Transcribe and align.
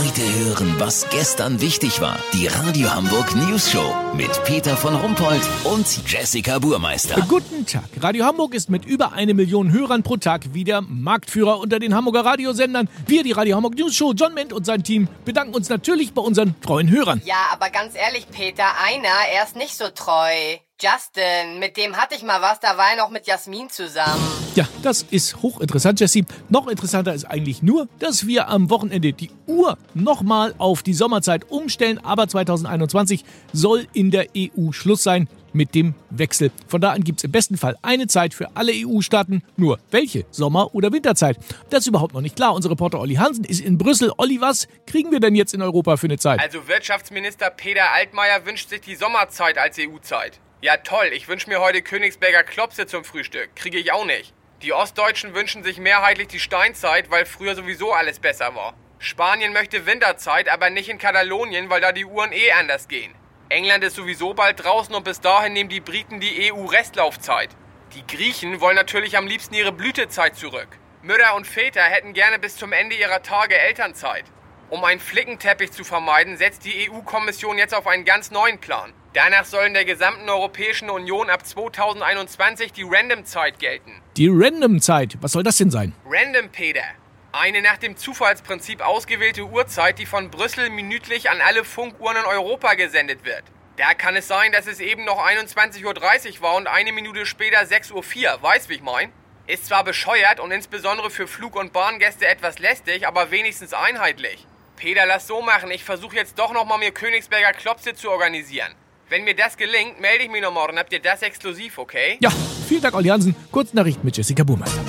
Heute 0.00 0.22
hören, 0.22 0.76
was 0.78 1.06
gestern 1.10 1.60
wichtig 1.60 2.00
war. 2.00 2.18
Die 2.32 2.46
Radio 2.46 2.90
Hamburg 2.90 3.36
News 3.36 3.70
Show 3.70 3.94
mit 4.14 4.30
Peter 4.44 4.74
von 4.74 4.96
Rumpold 4.96 5.42
und 5.64 5.86
Jessica 6.10 6.58
Burmeister. 6.58 7.20
Guten 7.28 7.66
Tag. 7.66 7.84
Radio 8.00 8.24
Hamburg 8.24 8.54
ist 8.54 8.70
mit 8.70 8.86
über 8.86 9.12
eine 9.12 9.34
Million 9.34 9.72
Hörern 9.72 10.02
pro 10.02 10.16
Tag 10.16 10.54
wieder 10.54 10.80
Marktführer 10.80 11.58
unter 11.58 11.78
den 11.78 11.94
Hamburger 11.94 12.24
Radiosendern. 12.24 12.88
Wir, 13.06 13.24
die 13.24 13.32
Radio 13.32 13.56
Hamburg 13.56 13.74
News 13.74 13.94
Show, 13.94 14.14
John 14.14 14.32
Ment 14.32 14.54
und 14.54 14.64
sein 14.64 14.82
Team, 14.82 15.06
bedanken 15.26 15.54
uns 15.54 15.68
natürlich 15.68 16.14
bei 16.14 16.22
unseren 16.22 16.58
treuen 16.62 16.88
Hörern. 16.88 17.20
Ja, 17.26 17.50
aber 17.52 17.68
ganz 17.68 17.94
ehrlich, 17.94 18.26
Peter, 18.30 18.64
einer, 18.82 19.08
er 19.34 19.44
ist 19.44 19.56
nicht 19.56 19.76
so 19.76 19.84
treu. 19.94 20.56
Justin, 20.80 21.58
mit 21.58 21.76
dem 21.76 21.96
hatte 21.96 22.14
ich 22.14 22.22
mal 22.22 22.40
was, 22.40 22.58
da 22.58 22.78
war 22.78 22.92
er 22.92 22.96
noch 22.96 23.10
mit 23.10 23.26
Jasmin 23.26 23.68
zusammen. 23.68 24.22
Ja, 24.54 24.66
das 24.82 25.02
ist 25.02 25.42
hochinteressant, 25.42 26.00
Jesse. 26.00 26.22
Noch 26.48 26.68
interessanter 26.68 27.12
ist 27.12 27.26
eigentlich 27.26 27.62
nur, 27.62 27.86
dass 27.98 28.26
wir 28.26 28.48
am 28.48 28.70
Wochenende 28.70 29.12
die 29.12 29.30
Uhr 29.46 29.76
nochmal 29.92 30.54
auf 30.56 30.82
die 30.82 30.94
Sommerzeit 30.94 31.50
umstellen, 31.50 31.98
aber 32.02 32.28
2021 32.28 33.24
soll 33.52 33.86
in 33.92 34.10
der 34.10 34.28
EU 34.34 34.72
Schluss 34.72 35.02
sein 35.02 35.28
mit 35.52 35.74
dem 35.74 35.94
Wechsel. 36.08 36.50
Von 36.66 36.80
da 36.80 36.92
an 36.92 37.04
gibt 37.04 37.20
es 37.20 37.24
im 37.24 37.32
besten 37.32 37.58
Fall 37.58 37.76
eine 37.82 38.06
Zeit 38.06 38.32
für 38.32 38.56
alle 38.56 38.72
EU-Staaten. 38.74 39.42
Nur 39.56 39.78
welche? 39.90 40.24
Sommer- 40.30 40.74
oder 40.74 40.92
Winterzeit? 40.92 41.36
Das 41.68 41.80
ist 41.80 41.88
überhaupt 41.88 42.14
noch 42.14 42.20
nicht 42.20 42.36
klar. 42.36 42.54
Unser 42.54 42.70
Reporter 42.70 43.00
Olli 43.00 43.16
Hansen 43.16 43.44
ist 43.44 43.60
in 43.60 43.76
Brüssel. 43.76 44.12
Olli, 44.16 44.40
was 44.40 44.66
kriegen 44.86 45.10
wir 45.10 45.20
denn 45.20 45.34
jetzt 45.34 45.52
in 45.52 45.60
Europa 45.60 45.96
für 45.96 46.06
eine 46.06 46.18
Zeit? 46.18 46.40
Also 46.40 46.66
Wirtschaftsminister 46.66 47.50
Peter 47.50 47.92
Altmaier 47.92 48.46
wünscht 48.46 48.70
sich 48.70 48.80
die 48.80 48.94
Sommerzeit 48.94 49.58
als 49.58 49.76
EU-Zeit. 49.78 50.40
Ja 50.62 50.76
toll, 50.76 51.06
ich 51.14 51.26
wünsche 51.26 51.48
mir 51.48 51.58
heute 51.60 51.80
Königsberger 51.80 52.42
Klopse 52.42 52.86
zum 52.86 53.02
Frühstück. 53.02 53.56
Kriege 53.56 53.78
ich 53.78 53.92
auch 53.92 54.04
nicht. 54.04 54.34
Die 54.60 54.74
Ostdeutschen 54.74 55.34
wünschen 55.34 55.62
sich 55.62 55.78
mehrheitlich 55.78 56.28
die 56.28 56.38
Steinzeit, 56.38 57.10
weil 57.10 57.24
früher 57.24 57.54
sowieso 57.54 57.92
alles 57.92 58.18
besser 58.18 58.54
war. 58.54 58.74
Spanien 58.98 59.54
möchte 59.54 59.86
Winterzeit, 59.86 60.50
aber 60.50 60.68
nicht 60.68 60.90
in 60.90 60.98
Katalonien, 60.98 61.70
weil 61.70 61.80
da 61.80 61.92
die 61.92 62.04
Uhren 62.04 62.32
eh 62.32 62.52
anders 62.52 62.88
gehen. 62.88 63.14
England 63.48 63.84
ist 63.84 63.96
sowieso 63.96 64.34
bald 64.34 64.62
draußen 64.62 64.94
und 64.94 65.02
bis 65.02 65.22
dahin 65.22 65.54
nehmen 65.54 65.70
die 65.70 65.80
Briten 65.80 66.20
die 66.20 66.52
EU-Restlaufzeit. 66.52 67.56
Die 67.94 68.06
Griechen 68.06 68.60
wollen 68.60 68.76
natürlich 68.76 69.16
am 69.16 69.26
liebsten 69.26 69.54
ihre 69.54 69.72
Blütezeit 69.72 70.36
zurück. 70.36 70.68
Mütter 71.00 71.36
und 71.36 71.46
Väter 71.46 71.82
hätten 71.82 72.12
gerne 72.12 72.38
bis 72.38 72.56
zum 72.56 72.74
Ende 72.74 72.96
ihrer 72.96 73.22
Tage 73.22 73.56
Elternzeit. 73.56 74.26
Um 74.70 74.84
einen 74.84 75.00
Flickenteppich 75.00 75.72
zu 75.72 75.82
vermeiden, 75.82 76.36
setzt 76.36 76.64
die 76.64 76.88
EU-Kommission 76.88 77.58
jetzt 77.58 77.74
auf 77.74 77.88
einen 77.88 78.04
ganz 78.04 78.30
neuen 78.30 78.58
Plan. 78.58 78.92
Danach 79.14 79.44
soll 79.44 79.66
in 79.66 79.74
der 79.74 79.84
gesamten 79.84 80.28
Europäischen 80.28 80.90
Union 80.90 81.28
ab 81.28 81.44
2021 81.44 82.72
die 82.72 82.84
Random-Zeit 82.84 83.58
gelten. 83.58 84.00
Die 84.16 84.28
Random-Zeit, 84.30 85.18
was 85.20 85.32
soll 85.32 85.42
das 85.42 85.56
denn 85.56 85.72
sein? 85.72 85.92
Random, 86.08 86.50
Peter. 86.50 86.84
Eine 87.32 87.62
nach 87.62 87.78
dem 87.78 87.96
Zufallsprinzip 87.96 88.80
ausgewählte 88.80 89.42
Uhrzeit, 89.42 89.98
die 89.98 90.06
von 90.06 90.30
Brüssel 90.30 90.70
minütlich 90.70 91.30
an 91.30 91.40
alle 91.40 91.64
Funkuhren 91.64 92.18
in 92.18 92.24
Europa 92.24 92.74
gesendet 92.74 93.24
wird. 93.24 93.42
Da 93.76 93.94
kann 93.94 94.14
es 94.14 94.28
sein, 94.28 94.52
dass 94.52 94.68
es 94.68 94.78
eben 94.78 95.04
noch 95.04 95.18
21.30 95.18 95.84
Uhr 95.84 96.42
war 96.42 96.54
und 96.54 96.68
eine 96.68 96.92
Minute 96.92 97.26
später 97.26 97.58
6.04 97.58 98.34
Uhr. 98.34 98.42
Weißt, 98.42 98.68
wie 98.68 98.74
ich 98.74 98.82
mein? 98.82 99.10
Ist 99.48 99.66
zwar 99.66 99.82
bescheuert 99.82 100.38
und 100.38 100.52
insbesondere 100.52 101.10
für 101.10 101.26
Flug- 101.26 101.56
und 101.56 101.72
Bahngäste 101.72 102.28
etwas 102.28 102.60
lästig, 102.60 103.08
aber 103.08 103.32
wenigstens 103.32 103.74
einheitlich. 103.74 104.46
Peter, 104.80 105.04
lass 105.04 105.26
so 105.26 105.42
machen. 105.42 105.70
Ich 105.70 105.84
versuche 105.84 106.16
jetzt 106.16 106.38
doch 106.38 106.54
nochmal 106.54 106.78
mir 106.78 106.90
Königsberger 106.90 107.52
Klopse 107.52 107.92
zu 107.92 108.10
organisieren. 108.10 108.72
Wenn 109.10 109.24
mir 109.24 109.36
das 109.36 109.58
gelingt, 109.58 110.00
melde 110.00 110.24
ich 110.24 110.30
mich 110.30 110.40
noch 110.40 110.54
morgen. 110.54 110.78
Habt 110.78 110.90
ihr 110.90 111.02
das 111.02 111.20
exklusiv, 111.20 111.76
okay? 111.76 112.16
Ja, 112.20 112.30
vielen 112.66 112.80
Dank, 112.80 112.94
Olli 112.94 113.10
Hansen. 113.10 113.36
Kurznachricht 113.52 114.02
mit 114.02 114.16
Jessica 114.16 114.42
Burmeister. 114.42 114.80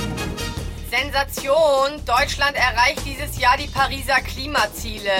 Sensation! 0.90 2.06
Deutschland 2.06 2.56
erreicht 2.56 3.02
dieses 3.06 3.38
Jahr 3.38 3.58
die 3.58 3.68
Pariser 3.68 4.22
Klimaziele. 4.22 5.12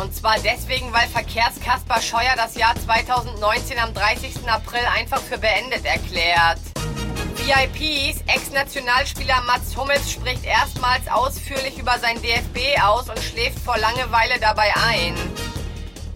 Und 0.00 0.12
zwar 0.12 0.34
deswegen, 0.44 0.92
weil 0.92 1.06
Verkehrskasper 1.06 2.02
Scheuer 2.02 2.34
das 2.34 2.56
Jahr 2.56 2.74
2019 2.74 3.78
am 3.78 3.94
30. 3.94 4.48
April 4.48 4.86
einfach 4.92 5.20
für 5.20 5.38
beendet 5.38 5.84
erklärt. 5.84 6.58
VIPs, 7.36 8.22
Ex-Nationalspieler 8.26 9.40
Mats 9.46 9.76
Hummels 9.76 10.10
spricht 10.10 10.44
erstmals 10.44 11.08
ausführlich 11.08 11.78
über 11.78 11.98
sein 11.98 12.20
DFB 12.22 12.82
aus 12.82 13.08
und 13.08 13.18
schläft 13.18 13.58
vor 13.58 13.78
Langeweile 13.78 14.38
dabei 14.40 14.72
ein. 14.88 15.14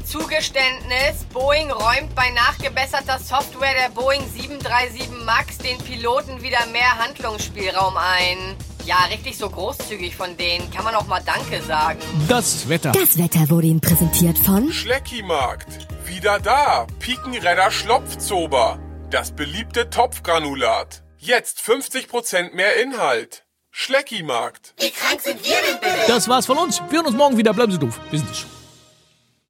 Zugeständnis, 0.04 1.24
Boeing 1.32 1.70
räumt 1.70 2.14
bei 2.14 2.30
nachgebesserter 2.30 3.18
Software 3.18 3.74
der 3.74 3.88
Boeing 3.88 4.22
737 4.32 5.10
MAX 5.24 5.58
den 5.58 5.78
Piloten 5.78 6.42
wieder 6.42 6.66
mehr 6.66 6.98
Handlungsspielraum 6.98 7.96
ein. 7.96 8.56
Ja, 8.84 9.04
richtig 9.10 9.38
so 9.38 9.48
großzügig 9.48 10.14
von 10.14 10.36
denen. 10.36 10.70
Kann 10.70 10.84
man 10.84 10.94
auch 10.94 11.06
mal 11.06 11.22
Danke 11.24 11.62
sagen. 11.62 11.98
Das 12.28 12.68
Wetter. 12.68 12.92
Das 12.92 13.16
Wetter 13.16 13.48
wurde 13.48 13.66
Ihnen 13.66 13.80
präsentiert 13.80 14.38
von 14.38 14.70
Schleckimarkt. 14.72 15.88
Wieder 16.04 16.38
da. 16.38 16.86
Pikenredder 16.98 17.70
Schlopfzober. 17.70 18.78
Das 19.10 19.32
beliebte 19.32 19.88
Topfgranulat. 19.88 21.03
Jetzt 21.26 21.60
50% 21.60 22.54
mehr 22.54 22.76
Inhalt. 22.82 23.46
Schleckimarkt. 23.70 24.74
Wie 24.78 24.90
krank 24.90 25.22
sind 25.22 25.42
wir 25.42 25.56
denn 25.66 25.80
bitte? 25.80 26.06
Das 26.06 26.28
war's 26.28 26.44
von 26.44 26.58
uns. 26.58 26.82
Wir 26.90 26.98
hören 26.98 27.06
uns 27.06 27.16
morgen 27.16 27.38
wieder. 27.38 27.54
Bleiben 27.54 27.72
Sie 27.72 27.78
doof. 27.78 27.98
Wir 28.10 28.18
sind 28.18 28.30
es 28.30 28.40
schon. 28.40 28.53